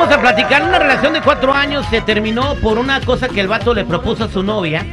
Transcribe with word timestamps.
Vamos 0.00 0.14
a 0.16 0.20
platicar. 0.20 0.62
Una 0.62 0.78
relación 0.78 1.12
de 1.12 1.20
cuatro 1.20 1.52
años 1.52 1.84
se 1.90 2.00
terminó 2.00 2.54
por 2.56 2.78
una 2.78 3.00
cosa 3.02 3.28
que 3.28 3.40
el 3.40 3.48
vato 3.48 3.74
le 3.74 3.84
propuso 3.84 4.24
a 4.24 4.28
su 4.28 4.42
novia. 4.42 4.84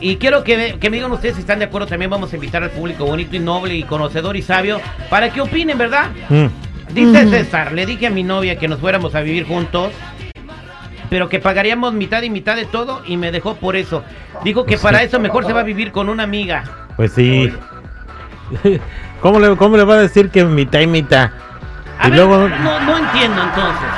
Y 0.00 0.16
quiero 0.16 0.42
que, 0.42 0.56
me- 0.56 0.78
que 0.78 0.90
me 0.90 0.96
digan 0.96 1.12
ustedes 1.12 1.36
si 1.36 1.42
están 1.42 1.58
de 1.60 1.66
acuerdo. 1.66 1.86
También 1.86 2.10
vamos 2.10 2.32
a 2.32 2.34
invitar 2.36 2.62
al 2.62 2.70
público 2.70 3.04
bonito 3.04 3.36
y 3.36 3.38
noble 3.38 3.74
y 3.74 3.82
conocedor 3.84 4.36
y 4.36 4.42
sabio 4.42 4.80
para 5.08 5.30
que 5.30 5.40
opinen, 5.40 5.78
¿verdad? 5.78 6.08
Mm. 6.28 6.46
Dice 6.92 7.28
César, 7.28 7.72
le 7.72 7.86
dije 7.86 8.08
a 8.08 8.10
mi 8.10 8.24
novia 8.24 8.58
que 8.58 8.66
nos 8.66 8.80
fuéramos 8.80 9.14
a 9.14 9.20
vivir 9.20 9.46
juntos, 9.46 9.92
pero 11.08 11.28
que 11.28 11.38
pagaríamos 11.38 11.92
mitad 11.92 12.22
y 12.22 12.30
mitad 12.30 12.56
de 12.56 12.64
todo 12.64 13.02
y 13.06 13.16
me 13.16 13.30
dejó 13.30 13.54
por 13.54 13.76
eso. 13.76 14.02
Dijo 14.42 14.64
que 14.64 14.70
Pues 14.72 14.82
para 14.82 14.98
sí. 15.00 15.04
eso 15.04 15.20
mejor 15.20 15.46
se 15.46 15.52
va 15.52 15.60
a 15.60 15.64
vivir 15.64 15.92
con 15.92 16.08
una 16.08 16.24
amiga. 16.24 16.64
Pues 16.96 17.12
sí. 17.12 17.52
¿Cómo 19.20 19.38
le, 19.38 19.54
¿Cómo 19.56 19.76
le 19.76 19.84
va 19.84 19.94
a 19.94 19.98
decir 19.98 20.30
que 20.30 20.44
mitad 20.44 20.80
y 20.80 20.86
mitad? 20.88 21.30
A 21.98 22.08
y 22.08 22.10
ver, 22.10 22.18
luego. 22.20 22.48
no, 22.48 22.80
no 22.80 22.98
entiendo 22.98 23.42
entonces. 23.42 23.88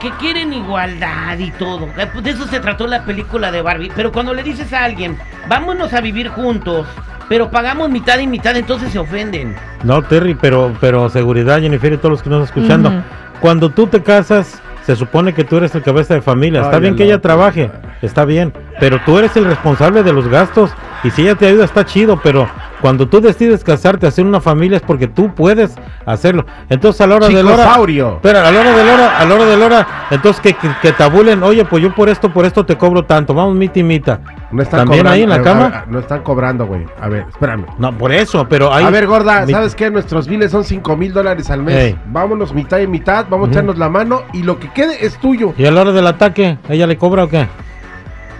Que 0.00 0.10
quieren 0.12 0.52
igualdad 0.52 1.38
y 1.38 1.50
todo. 1.52 1.88
Eh, 1.96 2.06
pues 2.12 2.24
De 2.24 2.30
eso 2.30 2.46
se 2.46 2.60
trató 2.60 2.86
la 2.86 3.04
película 3.04 3.50
de 3.50 3.62
Barbie. 3.62 3.90
Pero 3.94 4.12
cuando 4.12 4.32
le 4.32 4.42
dices 4.42 4.72
a 4.72 4.84
alguien, 4.84 5.18
vámonos 5.48 5.92
a 5.92 6.00
vivir 6.00 6.28
juntos, 6.28 6.86
pero 7.28 7.50
pagamos 7.50 7.90
mitad 7.90 8.18
y 8.18 8.26
mitad, 8.26 8.56
entonces 8.56 8.92
se 8.92 8.98
ofenden. 8.98 9.56
No, 9.82 10.02
Terry, 10.02 10.34
pero, 10.34 10.74
pero 10.80 11.08
seguridad, 11.08 11.60
Jennifer 11.60 11.92
y 11.92 11.96
todos 11.96 12.10
los 12.10 12.22
que 12.22 12.30
nos 12.30 12.48
están 12.48 12.62
escuchando. 12.62 13.04
Cuando 13.40 13.70
tú 13.70 13.86
te 13.86 14.02
casas, 14.02 14.60
se 14.84 14.96
supone 14.96 15.34
que 15.34 15.44
tú 15.44 15.58
eres 15.58 15.74
el 15.74 15.82
cabeza 15.82 16.14
de 16.14 16.22
familia. 16.22 16.62
Está 16.62 16.78
bien 16.78 16.96
que 16.96 17.02
el 17.02 17.10
ella 17.10 17.20
trabaje, 17.20 17.70
está 18.00 18.24
bien, 18.24 18.54
pero 18.80 19.00
tú 19.04 19.18
eres 19.18 19.36
el 19.36 19.44
responsable 19.44 20.02
de 20.02 20.12
los 20.12 20.28
gastos. 20.28 20.70
Y 21.04 21.10
si 21.10 21.22
ella 21.22 21.34
te 21.34 21.46
ayuda, 21.46 21.66
está 21.66 21.84
chido, 21.84 22.18
pero 22.22 22.48
cuando 22.80 23.08
tú 23.08 23.20
decides 23.20 23.64
casarte, 23.64 24.06
hacer 24.06 24.24
una 24.24 24.40
familia 24.40 24.76
es 24.76 24.82
porque 24.82 25.08
tú 25.08 25.34
puedes 25.34 25.74
hacerlo. 26.06 26.46
Entonces 26.68 27.00
a 27.00 27.06
la 27.06 27.16
hora 27.16 27.28
de 27.28 27.42
la 27.42 27.52
hora. 27.54 27.74
A 27.74 27.78
la 27.78 28.60
hora 28.60 28.76
de 28.76 28.84
la 28.84 28.94
hora, 28.94 29.18
a 29.18 29.24
la 29.24 29.34
hora 29.34 29.44
de 29.46 29.56
la 29.56 29.66
hora, 29.66 29.86
entonces 30.10 30.40
que, 30.40 30.54
que, 30.54 30.70
que 30.80 30.92
tabulen, 30.92 31.42
oye, 31.42 31.64
pues 31.64 31.82
yo 31.82 31.94
por 31.94 32.08
esto, 32.08 32.32
por 32.32 32.44
esto 32.46 32.64
te 32.64 32.76
cobro 32.76 33.04
tanto, 33.04 33.34
vamos 33.34 33.56
mita 33.56 33.78
y 33.78 33.82
mita. 33.82 34.20
No 34.50 34.62
están 34.62 34.80
¿También 34.80 35.00
cobrando, 35.00 35.10
ahí 35.14 35.22
en 35.22 35.28
la 35.28 35.34
a- 35.36 35.42
cama? 35.42 35.66
a- 35.66 35.84
no 35.86 35.98
están 35.98 36.22
cobrando, 36.22 36.66
güey. 36.66 36.86
A 37.00 37.08
ver, 37.08 37.26
espérame. 37.28 37.66
No, 37.78 37.92
por 37.96 38.12
eso, 38.12 38.46
pero 38.48 38.72
hay... 38.72 38.84
a 38.84 38.90
ver, 38.90 39.06
gorda, 39.06 39.46
¿sabes 39.46 39.74
qué? 39.74 39.90
Nuestros 39.90 40.26
biles 40.28 40.50
son 40.50 40.64
5 40.64 40.96
mil 40.96 41.12
dólares 41.12 41.50
al 41.50 41.62
mes. 41.62 41.96
Vámonos 42.06 42.54
mitad 42.54 42.78
y 42.78 42.86
mitad, 42.86 43.26
vamos 43.28 43.48
a 43.48 43.52
echarnos 43.52 43.76
la 43.76 43.88
mano 43.88 44.22
y 44.32 44.42
lo 44.42 44.58
que 44.58 44.70
quede 44.72 45.04
es 45.04 45.18
tuyo. 45.18 45.52
¿Y 45.58 45.66
a 45.66 45.70
la 45.70 45.80
hora 45.82 45.92
del 45.92 46.06
ataque, 46.06 46.58
ella 46.68 46.86
le 46.86 46.96
cobra 46.96 47.24
o 47.24 47.28
qué? 47.28 47.46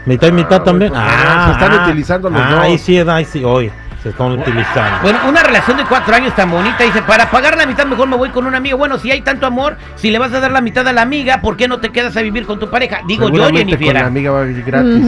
¿Mitad 0.06 0.28
y 0.28 0.32
mitad 0.32 0.60
Ah, 0.60 0.64
también? 0.64 0.90
pues, 0.92 1.02
no, 1.02 1.44
se 1.46 1.50
están 1.52 1.84
utilizando 1.84 2.30
los 2.30 2.40
ah, 2.40 2.50
dos. 2.52 2.60
Ahí 2.60 2.78
sí, 2.78 2.98
ahí 2.98 3.24
sí, 3.26 3.44
hoy 3.44 3.70
se 4.08 4.12
están 4.12 4.32
utilizando. 4.32 4.98
Bueno, 5.02 5.18
una 5.28 5.42
relación 5.42 5.76
de 5.76 5.84
cuatro 5.84 6.14
años 6.14 6.34
tan 6.34 6.50
bonita. 6.50 6.82
Dice, 6.82 7.02
para 7.02 7.30
pagar 7.30 7.56
la 7.58 7.66
mitad 7.66 7.84
mejor 7.86 8.08
me 8.08 8.16
voy 8.16 8.30
con 8.30 8.46
una 8.46 8.56
amiga. 8.56 8.74
Bueno, 8.76 8.98
si 8.98 9.10
hay 9.10 9.20
tanto 9.20 9.46
amor, 9.46 9.76
si 9.96 10.10
le 10.10 10.18
vas 10.18 10.32
a 10.32 10.40
dar 10.40 10.50
la 10.50 10.60
mitad 10.62 10.86
a 10.88 10.92
la 10.92 11.02
amiga, 11.02 11.40
¿por 11.42 11.56
qué 11.56 11.68
no 11.68 11.78
te 11.78 11.90
quedas 11.90 12.16
a 12.16 12.22
vivir 12.22 12.46
con 12.46 12.58
tu 12.58 12.70
pareja? 12.70 13.00
Digo 13.06 13.24
yo, 13.28 13.34
Seguramente 13.34 13.72
con 13.72 13.72
la 13.72 13.78
Jennifer. 13.78 14.04
amiga 14.04 14.30
va 14.30 14.40
a 14.40 14.44
vivir 14.44 14.64
gratis. 14.64 15.04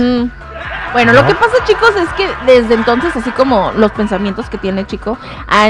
Bueno, 0.92 1.12
lo 1.12 1.24
que 1.24 1.34
pasa, 1.34 1.64
chicos, 1.64 1.92
es 1.96 2.08
que 2.14 2.26
desde 2.46 2.74
entonces, 2.74 3.14
así 3.14 3.30
como 3.30 3.70
los 3.76 3.92
pensamientos 3.92 4.50
que 4.50 4.58
tiene 4.58 4.86
Chico, 4.86 5.16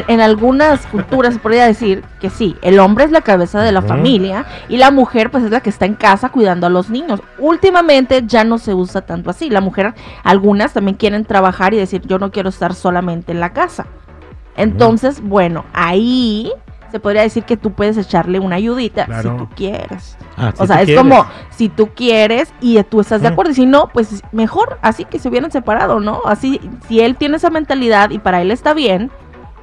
en 0.08 0.20
algunas 0.20 0.86
culturas 0.86 1.34
se 1.34 1.40
podría 1.40 1.66
decir 1.66 2.02
que 2.20 2.30
sí, 2.30 2.56
el 2.62 2.78
hombre 2.78 3.04
es 3.04 3.10
la 3.10 3.20
cabeza 3.20 3.60
de 3.60 3.70
la 3.70 3.82
familia 3.82 4.46
y 4.68 4.78
la 4.78 4.90
mujer 4.90 5.30
pues 5.30 5.44
es 5.44 5.50
la 5.50 5.60
que 5.60 5.68
está 5.68 5.84
en 5.84 5.94
casa 5.94 6.30
cuidando 6.30 6.66
a 6.66 6.70
los 6.70 6.88
niños. 6.88 7.20
Últimamente 7.38 8.22
ya 8.26 8.44
no 8.44 8.56
se 8.56 8.72
usa 8.72 9.02
tanto 9.02 9.28
así. 9.28 9.50
La 9.50 9.60
mujer, 9.60 9.94
algunas 10.24 10.72
también 10.72 10.96
quieren 10.96 11.26
trabajar 11.26 11.74
y 11.74 11.76
decir, 11.76 12.00
yo 12.06 12.18
no 12.18 12.30
quiero 12.30 12.48
estar 12.48 12.74
solamente 12.74 13.32
en 13.32 13.40
la 13.40 13.52
casa. 13.52 13.86
Entonces, 14.56 15.20
bueno, 15.20 15.66
ahí 15.74 16.52
se 16.90 17.00
podría 17.00 17.22
decir 17.22 17.44
que 17.44 17.56
tú 17.56 17.72
puedes 17.72 17.96
echarle 17.96 18.38
una 18.40 18.56
ayudita 18.56 19.06
Claro. 19.06 19.32
si 19.32 19.36
tú 19.38 19.48
quieres. 19.56 20.16
Ah, 20.36 20.52
si 20.56 20.62
O 20.62 20.66
sea, 20.66 20.80
es 20.80 20.86
quieres. 20.86 21.02
como 21.02 21.26
si 21.50 21.68
tú 21.68 21.90
quieres 21.94 22.52
y 22.60 22.82
tú 22.84 23.00
estás 23.00 23.22
de 23.22 23.28
acuerdo. 23.28 23.52
Y 23.52 23.54
si 23.54 23.66
no, 23.66 23.88
pues 23.92 24.22
mejor 24.32 24.78
así 24.82 25.04
que 25.04 25.18
se 25.18 25.28
hubieran 25.28 25.50
separado, 25.50 26.00
¿no? 26.00 26.22
Así, 26.24 26.60
si 26.88 27.00
él 27.00 27.16
tiene 27.16 27.36
esa 27.36 27.50
mentalidad 27.50 28.10
y 28.10 28.18
para 28.18 28.40
él 28.42 28.50
está 28.50 28.74
bien, 28.74 29.10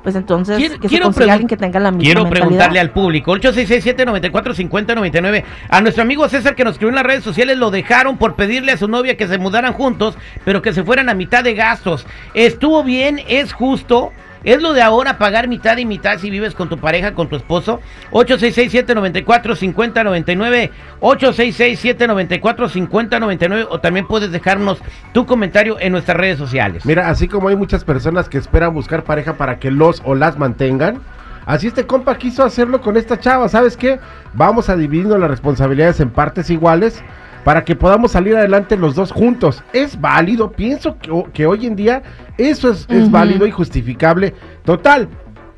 pues 0.04 0.16
entonces 0.16 0.58
Quiero- 0.58 0.80
que 0.80 0.88
se 0.88 1.00
consiga 1.02 1.34
alguien 1.34 1.48
que 1.50 1.58
tenga 1.58 1.80
la 1.82 1.92
misma 1.92 2.04
Quiero 2.04 2.24
mentalidad. 2.24 2.48
preguntarle 2.48 2.80
al 2.80 2.92
público, 2.92 3.32
866-794-5099. 3.34 5.44
A 5.70 5.82
nuestro 5.82 6.04
amigo 6.04 6.28
César 6.30 6.56
que 6.56 6.64
nos 6.64 6.74
escribió 6.74 6.90
en 6.90 6.96
las 6.96 7.06
redes 7.06 7.24
sociales 7.24 7.58
lo 7.58 7.72
dejaron 7.72 8.18
por 8.18 8.36
pedirle 8.36 8.72
a 8.72 8.78
su 8.78 8.88
novia 8.88 9.18
que 9.18 9.28
se 9.28 9.38
mudaran 9.38 9.74
juntos, 9.74 10.18
pero 10.46 10.62
que 10.62 10.74
se 10.74 10.84
fueran 10.84 11.10
a 11.10 11.14
mitad 11.14 11.44
de 11.44 11.54
gastos. 11.56 12.06
¿Estuvo 12.34 12.84
bien? 12.84 13.20
¿Es 13.28 13.54
justo? 13.54 14.12
¿Es 14.48 14.60
lo 14.62 14.72
de 14.72 14.82
ahora 14.82 15.18
pagar 15.18 15.50
mitad 15.50 15.78
y 15.78 15.86
mitad 15.86 16.20
si 16.20 16.30
vives 16.30 16.56
con 16.56 16.70
tu 16.70 16.78
pareja, 16.78 17.14
con 17.14 17.28
tu 17.28 17.36
esposo? 17.36 17.82
866-794-5099. 18.12 20.70
866-794-5099. 21.02 23.68
O 23.70 23.82
también 23.82 24.08
puedes 24.08 24.32
dejarnos 24.32 24.82
tu 25.14 25.26
comentario 25.26 25.78
en 25.82 25.92
nuestras 25.92 26.16
redes 26.16 26.38
sociales. 26.38 26.86
Mira, 26.86 27.10
así 27.10 27.28
como 27.28 27.50
hay 27.50 27.58
muchas 27.58 27.84
personas 27.84 28.30
que 28.30 28.38
esperan 28.38 28.74
buscar 28.74 29.04
pareja 29.04 29.34
para 29.34 29.60
que 29.60 29.70
los 29.70 30.02
o 30.06 30.16
las 30.16 30.40
mantengan, 30.40 31.02
así 31.46 31.68
este 31.68 31.86
compa 31.86 32.18
quiso 32.18 32.46
hacerlo 32.46 32.80
con 32.80 32.96
esta 32.96 33.20
chava. 33.20 33.50
¿Sabes 33.50 33.76
qué? 33.76 34.00
Vamos 34.34 34.70
a 34.70 34.78
dividirnos 34.78 35.20
las 35.20 35.30
responsabilidades 35.30 36.00
en 36.00 36.10
partes 36.10 36.50
iguales 36.50 37.04
para 37.48 37.64
que 37.64 37.78
podamos 37.78 38.12
salir 38.12 38.36
adelante 38.36 38.76
los 38.76 38.94
dos 38.94 39.10
juntos. 39.10 39.64
Es 39.72 40.02
válido, 40.02 40.52
pienso 40.52 40.98
que, 40.98 41.10
ho- 41.10 41.30
que 41.32 41.46
hoy 41.46 41.66
en 41.66 41.78
día 41.78 42.04
eso 42.38 42.70
es, 42.70 42.86
válido 43.10 43.48
y 43.48 43.52
justificable. 43.52 44.34
Total. 44.66 45.08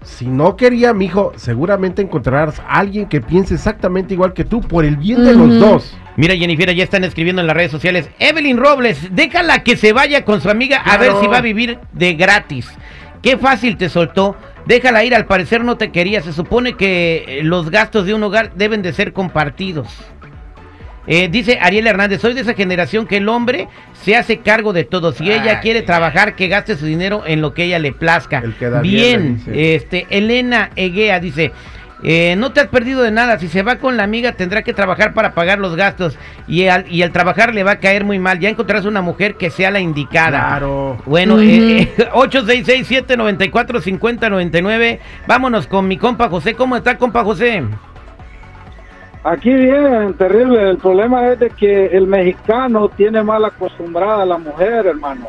Si 0.04 0.28
no 0.28 0.56
quería, 0.56 0.94
mijo, 0.94 1.34
seguramente 1.36 2.04
encontrarás 2.04 2.60
a 2.60 2.78
alguien 2.78 3.08
que 3.08 3.22
piense 3.22 3.56
exactamente 3.56 4.14
igual 4.14 4.34
que 4.34 4.44
tú 4.44 4.62
por 4.62 4.86
el 4.86 4.98
bien 4.98 5.24
de 5.24 5.34
los 5.34 5.60
dos. 5.60 5.98
Mira, 6.16 6.36
Jennifer, 6.36 6.76
ya 6.76 6.84
están 6.84 7.04
escribiendo 7.06 7.42
en 7.42 7.48
las 7.48 7.56
redes 7.56 7.72
sociales. 7.72 8.08
Evelyn 8.20 8.58
Robles, 8.58 9.08
déjala 9.16 9.64
que 9.64 9.76
se 9.76 9.92
vaya 9.92 10.24
con 10.26 10.42
su 10.42 10.50
amiga 10.52 10.78
a 10.86 10.98
ver 10.98 11.14
si 11.20 11.26
va 11.26 11.38
a 11.38 11.42
vivir 11.42 11.80
de 11.94 12.14
gratis. 12.14 12.70
Qué 13.24 13.36
fácil 13.36 13.78
te 13.78 13.90
soltó. 13.90 14.36
Déjala 14.68 15.04
ir, 15.06 15.16
al 15.16 15.26
parecer 15.26 15.64
no 15.64 15.76
te 15.76 15.92
quería. 15.92 16.22
Se 16.22 16.34
supone 16.34 16.74
que 16.74 17.26
eh, 17.28 17.44
los 17.44 17.72
gastos 17.72 18.06
de 18.06 18.14
un 18.14 18.22
hogar 18.22 18.54
deben 18.54 18.84
de 18.84 18.94
ser 18.94 19.12
compartidos. 19.12 19.88
Eh, 21.08 21.28
dice 21.30 21.58
Ariel 21.62 21.88
Hernández, 21.88 22.22
soy 22.22 22.34
de 22.34 22.42
esa 22.42 22.54
generación 22.54 23.08
que 23.08 23.18
el 23.18 23.30
hombre 23.30 23.68
se 23.94 24.16
hace 24.16 24.40
cargo 24.40 24.74
de 24.74 24.84
todo. 24.84 25.12
Si 25.12 25.32
ella 25.32 25.60
quiere 25.60 25.82
trabajar, 25.82 26.36
que 26.36 26.48
gaste 26.48 26.78
su 26.78 26.86
dinero 26.86 27.24
en 27.26 27.42
lo 27.42 27.54
que 27.54 27.64
ella 27.64 27.80
le 27.80 27.92
plazca. 27.92 28.40
El 28.40 28.56
que 28.56 28.70
da 28.70 28.82
bien, 28.82 29.42
bien, 29.46 29.58
este, 29.58 30.06
Elena 30.10 30.70
Eguea 30.76 31.20
dice, 31.20 31.52
eh, 32.02 32.36
no 32.38 32.52
te 32.52 32.62
has 32.62 32.68
perdido 32.68 33.02
de 33.02 33.12
nada. 33.12 33.38
Si 33.40 33.48
se 33.48 33.62
va 33.62 33.78
con 33.78 33.98
la 33.98 34.04
amiga, 34.04 34.34
tendrá 34.34 34.64
que 34.64 34.74
trabajar 34.74 35.14
para 35.14 35.34
pagar 35.34 35.60
los 35.60 35.76
gastos. 35.76 36.18
Y 36.48 36.68
al, 36.68 36.90
y 36.92 37.04
al 37.04 37.12
trabajar 37.12 37.54
le 37.54 37.64
va 37.64 37.72
a 37.72 37.80
caer 37.80 38.06
muy 38.06 38.20
mal. 38.20 38.40
Ya 38.40 38.50
encontrarás 38.50 38.86
una 38.86 39.02
mujer 39.02 39.36
que 39.36 39.50
sea 39.50 39.72
la 39.72 39.80
indicada. 39.80 40.40
Claro. 40.40 40.98
Bueno, 41.06 41.42
eh, 41.42 41.94
eh, 41.98 42.10
866-794-5099. 42.14 45.00
Vámonos 45.28 45.68
con 45.68 45.88
mi 45.88 45.98
compa 45.98 46.30
José. 46.30 46.54
¿Cómo 46.54 46.78
está, 46.78 46.98
compa 46.98 47.24
José? 47.24 47.64
Aquí 49.24 49.54
bien, 49.54 50.14
terrible. 50.14 50.70
El 50.72 50.78
problema 50.78 51.28
es 51.28 51.40
de 51.40 51.50
que 51.50 51.88
el 51.88 52.08
mexicano 52.08 52.90
tiene 52.90 53.22
mal 53.22 53.44
acostumbrada 53.44 54.24
a 54.24 54.26
la 54.26 54.38
mujer, 54.38 54.88
hermano. 54.88 55.28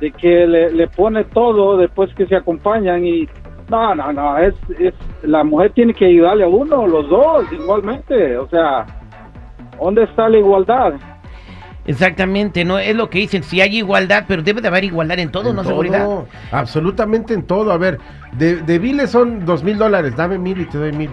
De 0.00 0.10
que 0.12 0.46
le, 0.46 0.70
le 0.70 0.86
pone 0.88 1.24
todo 1.24 1.76
después 1.76 2.14
que 2.14 2.26
se 2.26 2.36
acompañan 2.36 3.04
y... 3.04 3.28
No, 3.68 3.94
no, 3.94 4.12
no. 4.12 4.38
Es, 4.38 4.54
es, 4.78 4.94
la 5.22 5.42
mujer 5.42 5.72
tiene 5.72 5.94
que 5.94 6.04
ayudarle 6.06 6.44
a 6.44 6.48
uno, 6.48 6.86
los 6.86 7.08
dos, 7.08 7.44
igualmente. 7.52 8.36
O 8.36 8.48
sea, 8.48 8.86
¿dónde 9.80 10.04
está 10.04 10.28
la 10.28 10.38
igualdad? 10.38 10.92
Exactamente, 11.86 12.64
no 12.64 12.78
es 12.78 12.94
lo 12.94 13.10
que 13.10 13.18
dicen. 13.18 13.42
Si 13.42 13.60
hay 13.60 13.78
igualdad, 13.78 14.24
pero 14.26 14.42
debe 14.42 14.60
de 14.60 14.68
haber 14.68 14.84
igualdad 14.84 15.18
en 15.18 15.30
todo, 15.30 15.50
En 15.50 15.56
¿no? 15.56 15.62
todo, 15.62 15.70
Seguridad. 15.70 16.08
Absolutamente 16.52 17.34
en 17.34 17.42
todo. 17.42 17.72
A 17.72 17.78
ver, 17.78 17.98
de, 18.32 18.56
de 18.56 18.78
biles 18.78 19.10
son 19.10 19.44
dos 19.44 19.62
mil 19.64 19.76
dólares. 19.76 20.14
Dame 20.16 20.38
mil 20.38 20.60
y 20.60 20.66
te 20.66 20.78
doy 20.78 20.92
mil. 20.92 21.10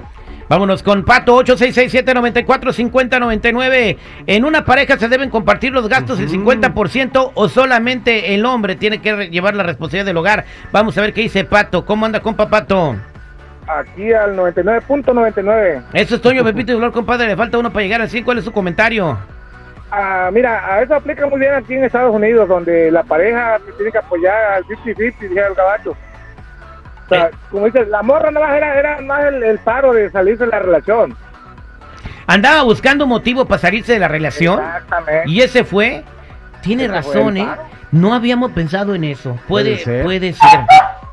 Vámonos 0.52 0.84
con 0.84 1.04
Pato 1.06 1.40
8667-945099. 1.46 3.98
¿En 4.28 4.44
una 4.44 4.66
pareja 4.66 4.98
se 4.98 5.08
deben 5.08 5.30
compartir 5.30 5.72
los 5.72 5.88
gastos 5.88 6.20
el 6.20 6.28
50% 6.28 7.32
o 7.34 7.48
solamente 7.48 8.36
el 8.36 8.46
hombre 8.46 8.76
tiene 8.76 9.02
que 9.02 9.30
llevar 9.30 9.56
la 9.56 9.64
responsabilidad 9.64 10.08
del 10.08 10.18
hogar? 10.18 10.44
Vamos 10.74 10.98
a 10.98 11.02
ver 11.04 11.14
qué 11.14 11.22
dice 11.22 11.46
Pato. 11.46 11.86
¿Cómo 11.86 12.06
anda, 12.06 12.20
compa 12.20 12.50
Pato? 12.50 12.98
Aquí 13.66 14.12
al 14.12 14.36
99.99. 14.36 15.84
Eso 15.94 16.16
es 16.16 16.22
Toño 16.22 16.44
Pepito 16.44 16.74
y 16.74 16.76
Dolor, 16.76 16.92
compadre. 16.92 17.28
Le 17.28 17.38
falta 17.38 17.58
uno 17.58 17.72
para 17.72 17.84
llegar 17.84 18.02
al 18.02 18.10
100. 18.10 18.26
¿Cuál 18.26 18.40
es 18.40 18.44
su 18.44 18.52
comentario? 18.52 19.18
Ah, 19.90 20.30
mira, 20.34 20.70
a 20.70 20.82
eso 20.82 20.96
aplica 20.96 21.28
muy 21.28 21.40
bien 21.40 21.54
aquí 21.54 21.76
en 21.76 21.86
Estados 21.86 22.14
Unidos, 22.14 22.50
donde 22.50 22.92
la 22.92 23.04
pareja 23.04 23.58
se 23.66 23.72
tiene 23.72 23.90
que 23.90 24.00
apoyar 24.00 24.56
al 24.56 24.66
50-50, 24.66 25.18
dijera 25.18 25.48
el 25.48 25.56
gabacho. 25.56 25.96
O 27.12 27.14
sea, 27.16 27.26
Eh. 27.26 27.32
como 27.50 27.66
dices, 27.66 27.88
la 27.90 28.02
morra 28.04 28.32
nada 28.32 28.48
más 28.48 28.56
era, 28.56 28.80
era 28.80 29.02
más 29.02 29.26
el, 29.26 29.44
el 29.44 29.60
paro 29.60 29.92
de 29.94 30.10
salirse 30.12 30.46
de 30.46 30.52
la 30.52 30.60
relación. 30.60 31.14
Andaba 32.28 32.64
buscando 32.64 33.06
motivo 33.06 33.46
para 33.46 33.60
salirse 33.60 33.94
de 33.94 34.00
la 34.00 34.08
relación. 34.08 34.60
Exactamente. 34.60 35.30
Y 35.30 35.42
ese 35.42 35.64
fue. 35.66 36.04
Tiene 36.62 36.86
Ese 36.86 36.94
razón, 36.94 37.38
¿eh? 37.38 37.48
No 37.92 38.14
habíamos 38.14 38.52
pensado 38.52 38.96
en 38.96 39.04
eso. 39.04 39.38
Puede, 39.48 39.78
Puede 39.84 40.04
puede 40.04 40.34
ser. 40.34 40.50
ser. 40.50 40.60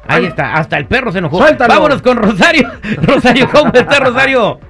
Ahí 0.07 0.27
está. 0.27 0.55
Hasta 0.55 0.77
el 0.77 0.87
perro 0.87 1.11
se 1.11 1.19
enojó. 1.19 1.39
Suéltalo. 1.39 1.75
Vámonos 1.75 2.03
con 2.03 2.17
Rosario. 2.19 2.71
Rosario, 3.03 3.49
¿cómo 3.51 3.73
está, 3.75 3.99
Rosario? 3.99 4.61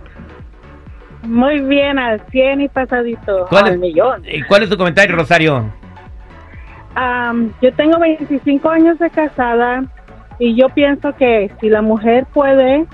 Muy 1.22 1.60
bien, 1.60 1.98
al 1.98 2.22
100 2.30 2.60
y 2.62 2.68
pasadito, 2.68 3.46
¿Cuál 3.50 3.64
al 3.66 3.72
es- 3.74 3.78
millón. 3.78 4.22
Eh, 4.24 4.40
¿Cuál 4.48 4.62
es 4.62 4.70
tu 4.70 4.76
comentario, 4.78 5.14
Rosario? 5.16 5.70
Am, 6.94 7.52
yo 7.60 7.72
tengo 7.74 7.98
25 7.98 8.70
años 8.70 8.98
de 8.98 9.10
casada 9.10 9.82
y 10.38 10.54
yo 10.54 10.68
pienso 10.68 11.14
que 11.14 11.50
si 11.60 11.68
la 11.68 11.82
mujer 11.82 12.26
puede, 12.32 12.86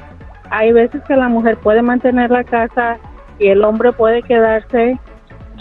hay 0.51 0.73
veces 0.73 1.03
que 1.05 1.17
la 1.17 1.29
mujer 1.29 1.57
puede 1.59 1.83
mantener 1.83 2.31
la 2.31 2.45
casa 2.45 2.99
y 3.39 3.49
el 3.49 3.65
hombre 3.65 3.93
puede 3.93 4.23
quedarse. 4.23 4.99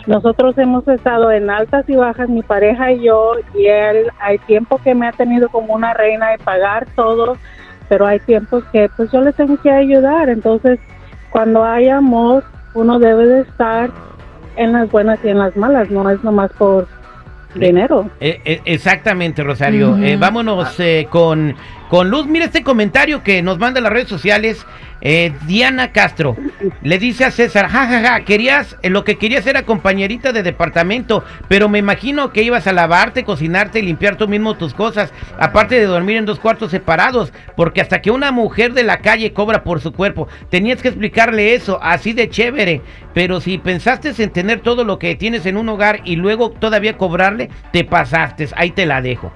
Nosotros 0.08 0.58
hemos 0.58 0.88
estado 0.88 1.32
en 1.32 1.50
altas 1.50 1.88
y 1.88 1.96
bajas, 1.96 2.30
mi 2.30 2.42
pareja 2.42 2.92
y 2.92 3.04
yo, 3.04 3.34
y 3.54 3.68
él, 3.68 4.08
hay 4.20 4.38
tiempo 4.40 4.80
que 4.84 4.96
me 4.96 5.08
ha 5.08 5.12
tenido 5.12 5.50
como 5.50 5.74
una 5.74 5.94
reina 5.94 6.32
de 6.32 6.38
pagar 6.40 6.88
todo, 6.96 7.38
pero 7.90 8.06
hay 8.06 8.20
tiempos 8.20 8.64
que 8.72 8.90
pues 8.96 9.12
yo 9.12 9.22
le 9.22 9.34
tengo 9.34 9.58
que 9.58 9.72
ayudar. 9.72 10.30
Entonces, 10.30 10.80
cuando 11.32 11.64
hay 11.64 11.90
amor, 11.90 12.44
uno 12.74 13.00
debe 13.00 13.26
de 13.28 13.42
estar 13.42 13.90
en 14.56 14.74
las 14.74 14.92
buenas 14.92 15.20
y 15.24 15.30
en 15.30 15.40
las 15.40 15.56
malas, 15.56 15.90
no 15.90 16.10
es 16.10 16.24
nomás 16.24 16.52
por 16.54 16.88
dinero. 17.56 18.10
Eh, 18.20 18.42
eh, 18.46 18.62
exactamente, 18.66 19.44
Rosario. 19.44 19.98
Eh, 19.98 20.18
vámonos 20.18 20.80
eh, 20.80 21.08
con, 21.10 21.56
con 21.90 22.10
Luz. 22.10 22.28
Mira 22.28 22.46
este 22.46 22.64
comentario 22.64 23.24
que 23.24 23.42
nos 23.42 23.60
manda 23.60 23.82
las 23.82 23.92
redes 23.92 24.08
sociales. 24.10 24.66
Eh, 25.06 25.34
Diana 25.46 25.92
Castro 25.92 26.38
le 26.82 26.98
dice 26.98 27.26
a 27.26 27.32
César, 27.32 27.68
jajaja, 27.68 28.24
querías, 28.24 28.78
eh, 28.84 28.90
lo 28.90 29.04
que 29.04 29.18
querías 29.18 29.46
era 29.46 29.64
compañerita 29.64 30.32
de 30.32 30.44
departamento, 30.44 31.26
pero 31.50 31.68
me 31.68 31.80
imagino 31.80 32.32
que 32.32 32.42
ibas 32.42 32.68
a 32.68 32.74
lavarte, 32.74 33.26
cocinarte 33.26 33.80
y 33.80 33.82
limpiar 33.82 34.16
tú 34.16 34.30
mismo 34.30 34.56
tus 34.56 34.74
cosas, 34.74 35.12
aparte 35.38 35.76
de 35.76 35.88
dormir 35.88 36.16
en 36.16 36.26
dos 36.26 36.40
cuartos 36.40 36.72
separados, 36.72 37.34
porque 37.58 37.82
hasta 37.82 38.02
que 38.02 38.12
una 38.12 38.32
mujer 38.32 38.74
de 38.74 38.84
la 38.84 39.00
calle 39.00 39.34
cobra 39.34 39.66
por 39.66 39.82
su 39.82 39.92
cuerpo, 39.92 40.30
tenías 40.50 40.82
que 40.82 40.88
explicarle 40.88 41.54
eso, 41.54 41.80
así 41.84 42.14
de 42.14 42.30
chévere, 42.30 42.82
pero 43.14 43.42
si 43.42 43.58
pensaste 43.58 44.14
en 44.18 44.30
tener 44.32 44.62
todo 44.62 44.86
lo 44.86 45.00
que 45.00 45.16
tienes 45.16 45.46
en 45.46 45.58
un 45.58 45.68
hogar 45.68 46.00
y 46.06 46.16
luego 46.16 46.52
todavía 46.52 46.98
cobrarle, 46.98 47.50
te 47.74 47.84
pasaste, 47.84 48.48
ahí 48.56 48.72
te 48.72 48.86
la 48.86 49.02
dejo. 49.02 49.34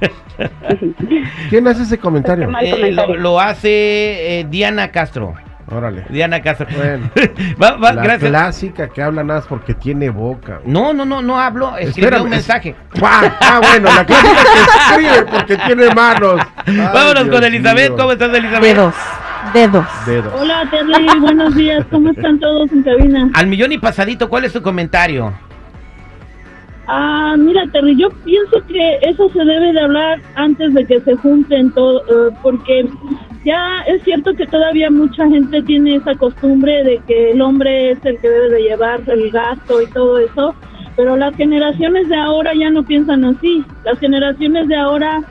¿Quién 1.50 1.66
hace 1.68 1.82
ese 1.82 1.98
comentario? 1.98 2.48
Eh, 2.60 2.70
lo, 2.70 2.76
comentario. 2.76 3.16
lo 3.16 3.40
hace 3.40 4.40
eh, 4.40 4.46
Diana 4.48 4.90
Castro. 4.90 5.34
Órale. 5.68 6.04
Diana 6.10 6.40
Castro. 6.42 6.66
Bueno. 6.76 7.10
Va- 7.62 7.76
va, 7.76 7.92
La 7.92 8.02
gracias. 8.02 8.30
clásica 8.30 8.88
que 8.88 9.02
habla 9.02 9.24
nada 9.24 9.40
más 9.40 9.48
porque 9.48 9.74
tiene 9.74 10.10
boca. 10.10 10.60
No, 10.64 10.92
no, 10.92 11.04
no, 11.04 11.22
no 11.22 11.40
hablo. 11.40 11.76
Escribí 11.76 12.00
Espérame, 12.06 12.22
un 12.24 12.30
mensaje. 12.30 12.74
Ah, 13.02 13.36
ah, 13.40 13.60
bueno, 13.62 13.88
la 13.92 14.04
clásica 14.06 14.42
que 14.44 14.60
escribe 15.08 15.26
porque 15.30 15.56
tiene 15.56 15.94
manos. 15.94 16.40
Ay, 16.66 16.76
Vámonos 16.76 17.24
Dios 17.24 17.34
con 17.36 17.44
Elizabeth. 17.44 17.88
mío. 17.90 17.96
¿Cómo 17.98 18.12
estás, 18.12 18.28
Elizabeth? 18.34 18.62
Dedos. 18.62 18.94
Dedos. 19.54 19.86
Dedos. 20.06 20.32
Hola 20.40 20.68
Terry, 20.70 21.20
buenos 21.20 21.54
días, 21.54 21.84
¿cómo 21.90 22.10
están 22.10 22.38
todos 22.40 22.70
en 22.72 22.82
cabina? 22.82 23.30
Al 23.32 23.46
millón 23.46 23.70
y 23.70 23.78
pasadito, 23.78 24.28
¿cuál 24.28 24.44
es 24.44 24.52
tu 24.52 24.60
comentario? 24.60 25.32
Ah, 26.88 27.34
mira 27.36 27.66
Terry, 27.72 27.96
yo 27.96 28.10
pienso 28.24 28.64
que 28.68 28.98
eso 29.02 29.28
se 29.30 29.44
debe 29.44 29.72
de 29.72 29.80
hablar 29.80 30.20
antes 30.36 30.72
de 30.72 30.84
que 30.84 31.00
se 31.00 31.16
junten 31.16 31.72
todo, 31.72 32.00
eh, 32.02 32.34
porque 32.42 32.88
ya 33.44 33.80
es 33.88 34.04
cierto 34.04 34.34
que 34.34 34.46
todavía 34.46 34.88
mucha 34.88 35.26
gente 35.28 35.62
tiene 35.62 35.96
esa 35.96 36.14
costumbre 36.14 36.84
de 36.84 37.00
que 37.06 37.32
el 37.32 37.42
hombre 37.42 37.90
es 37.90 38.04
el 38.04 38.18
que 38.20 38.28
debe 38.28 38.50
de 38.50 38.62
llevar 38.62 39.00
el 39.08 39.30
gasto 39.32 39.82
y 39.82 39.86
todo 39.88 40.18
eso, 40.18 40.54
pero 40.94 41.16
las 41.16 41.34
generaciones 41.34 42.08
de 42.08 42.16
ahora 42.16 42.52
ya 42.54 42.70
no 42.70 42.84
piensan 42.84 43.24
así, 43.24 43.64
las 43.84 43.98
generaciones 43.98 44.68
de 44.68 44.76
ahora 44.76 45.22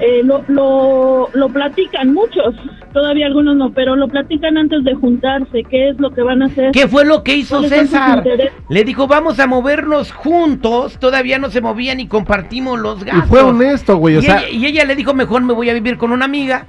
eh, 0.00 0.22
lo, 0.24 0.42
lo, 0.48 1.28
lo 1.34 1.48
platican 1.50 2.14
muchos, 2.14 2.54
todavía 2.92 3.26
algunos 3.26 3.56
no, 3.56 3.70
pero 3.72 3.96
lo 3.96 4.08
platican 4.08 4.56
antes 4.58 4.84
de 4.84 4.94
juntarse, 4.94 5.62
qué 5.64 5.90
es 5.90 5.98
lo 6.00 6.10
que 6.10 6.22
van 6.22 6.42
a 6.42 6.46
hacer. 6.46 6.72
¿Qué 6.72 6.88
fue 6.88 7.04
lo 7.04 7.22
que 7.22 7.36
hizo 7.36 7.56
¿Cuáles 7.58 7.70
son 7.70 7.80
sus 7.80 7.90
César? 7.90 8.24
Le 8.68 8.84
dijo, 8.84 9.06
vamos 9.06 9.38
a 9.40 9.46
movernos 9.46 10.12
juntos. 10.12 10.98
Todavía 10.98 11.38
no 11.38 11.50
se 11.50 11.60
movían 11.60 12.00
y 12.00 12.06
compartimos 12.08 12.78
los 12.78 13.02
Y 13.02 13.04
gastos. 13.06 13.26
fue 13.28 13.40
honesto, 13.42 13.96
güey. 13.96 14.16
O 14.16 14.18
y, 14.20 14.22
sea, 14.22 14.38
ella, 14.42 14.50
y 14.50 14.66
ella 14.66 14.84
le 14.84 14.96
dijo, 14.96 15.14
mejor 15.14 15.42
me 15.42 15.52
voy 15.54 15.70
a 15.70 15.74
vivir 15.74 15.96
con 15.98 16.12
una 16.12 16.24
amiga. 16.24 16.66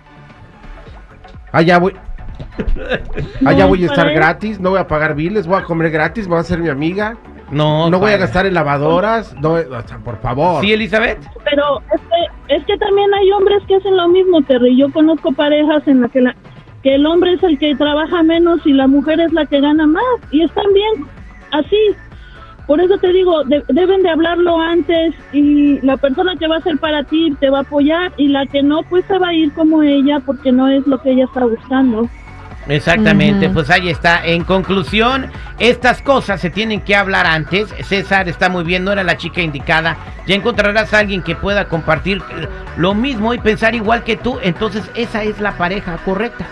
allá 1.51 1.77
voy. 1.79 1.93
Allá 3.45 3.63
No, 3.63 3.67
voy 3.69 3.83
a 3.83 3.87
estar 3.87 4.07
él- 4.07 4.13
gratis, 4.15 4.59
no 4.59 4.69
voy 4.71 4.79
a 4.79 4.87
pagar 4.87 5.13
biles, 5.15 5.45
voy 5.47 5.57
a 5.59 5.63
comer 5.63 5.91
gratis, 5.91 6.27
voy 6.27 6.39
a 6.39 6.43
ser 6.43 6.59
mi 6.59 6.69
amiga. 6.69 7.17
No, 7.51 7.89
No 7.89 7.99
voy 7.99 8.11
a 8.11 8.17
gastar 8.17 8.45
en 8.45 8.53
lavadoras, 8.53 9.35
no, 9.41 9.53
o 9.53 9.81
sea, 9.87 9.97
por 10.03 10.17
favor. 10.21 10.61
¿Sí, 10.61 10.71
Elizabeth? 10.73 11.17
Pero 11.49 11.79
es 11.93 12.01
que, 12.01 12.55
es 12.55 12.65
que 12.65 12.77
también 12.77 13.11
hay 13.13 13.31
hombres 13.31 13.61
que 13.67 13.75
hacen 13.75 13.97
lo 13.97 14.07
mismo, 14.07 14.41
Terry. 14.43 14.77
Yo 14.77 14.91
conozco 14.91 15.31
parejas 15.31 15.87
en 15.87 16.01
las 16.01 16.11
que, 16.11 16.21
la, 16.21 16.35
que 16.83 16.95
el 16.95 17.05
hombre 17.05 17.33
es 17.33 17.43
el 17.43 17.57
que 17.57 17.75
trabaja 17.75 18.21
menos 18.23 18.59
y 18.65 18.73
la 18.73 18.87
mujer 18.87 19.19
es 19.19 19.33
la 19.33 19.45
que 19.45 19.59
gana 19.61 19.87
más. 19.87 20.03
Y 20.31 20.43
están 20.43 20.65
bien 20.73 21.05
así. 21.51 21.77
Por 22.67 22.79
eso 22.79 22.99
te 22.99 23.11
digo, 23.11 23.43
de- 23.45 23.63
deben 23.69 24.03
de 24.03 24.11
hablarlo 24.11 24.59
antes 24.59 25.15
y 25.33 25.81
la 25.81 25.97
persona 25.97 26.35
que 26.35 26.47
va 26.47 26.57
a 26.57 26.61
ser 26.61 26.77
para 26.77 27.03
ti 27.03 27.35
te 27.39 27.49
va 27.49 27.57
a 27.59 27.61
apoyar 27.61 28.11
y 28.17 28.27
la 28.27 28.45
que 28.45 28.61
no, 28.61 28.83
pues 28.83 29.03
se 29.05 29.17
va 29.17 29.29
a 29.29 29.33
ir 29.33 29.51
como 29.53 29.81
ella 29.81 30.19
porque 30.23 30.51
no 30.51 30.67
es 30.67 30.85
lo 30.85 31.01
que 31.01 31.13
ella 31.13 31.25
está 31.25 31.45
buscando. 31.45 32.07
Exactamente, 32.69 33.49
pues 33.49 33.69
ahí 33.69 33.89
está. 33.89 34.23
En 34.23 34.43
conclusión, 34.43 35.31
estas 35.57 36.01
cosas 36.01 36.39
se 36.39 36.49
tienen 36.49 36.81
que 36.81 36.95
hablar 36.95 37.25
antes. 37.25 37.73
César 37.83 38.29
está 38.29 38.47
muy 38.47 38.63
bien, 38.63 38.83
no 38.83 38.91
era 38.91 39.03
la 39.03 39.17
chica 39.17 39.41
indicada. 39.41 39.97
Ya 40.27 40.35
encontrarás 40.35 40.93
a 40.93 40.99
alguien 40.99 41.23
que 41.23 41.35
pueda 41.35 41.67
compartir 41.67 42.21
lo 42.77 42.93
mismo 42.93 43.33
y 43.33 43.39
pensar 43.39 43.73
igual 43.73 44.03
que 44.03 44.17
tú. 44.17 44.39
Entonces 44.43 44.89
esa 44.95 45.23
es 45.23 45.39
la 45.41 45.57
pareja 45.57 45.97
correcta. 46.05 46.45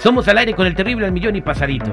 Somos 0.00 0.26
al 0.28 0.38
aire 0.38 0.54
con 0.54 0.66
el 0.66 0.74
terrible 0.74 1.06
al 1.06 1.12
millón 1.12 1.36
y 1.36 1.42
pasadito. 1.42 1.92